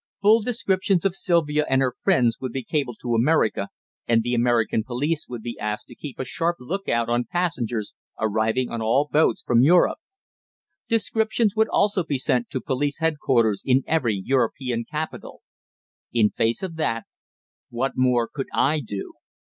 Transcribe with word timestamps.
Full 0.23 0.41
descriptions 0.41 1.05
of 1.05 1.13
Sylvia 1.13 1.63
and 1.69 1.79
her 1.79 1.91
friends 1.91 2.39
would 2.41 2.51
be 2.51 2.63
cabled 2.63 2.97
to 3.03 3.13
America, 3.13 3.67
and 4.07 4.23
the 4.23 4.33
American 4.33 4.83
police 4.83 5.27
would 5.27 5.43
be 5.43 5.59
asked 5.59 5.85
to 5.89 5.95
keep 5.95 6.17
a 6.17 6.25
sharp 6.25 6.55
look 6.59 6.89
out 6.89 7.07
on 7.07 7.25
passengers 7.25 7.93
arriving 8.19 8.71
on 8.71 8.81
all 8.81 9.07
boats 9.11 9.43
from 9.43 9.61
Europe. 9.61 9.99
Descriptions 10.89 11.55
would 11.55 11.69
also 11.69 12.03
be 12.03 12.17
sent 12.17 12.49
to 12.49 12.57
the 12.57 12.65
police 12.65 12.97
head 12.97 13.19
quarters 13.19 13.61
in 13.63 13.83
every 13.85 14.19
European 14.25 14.85
capital. 14.89 15.43
In 16.11 16.29
face 16.31 16.63
of 16.63 16.77
that, 16.77 17.03
what 17.69 17.91
more 17.95 18.27
could 18.27 18.47
I 18.51 18.79
do? 18.79 19.13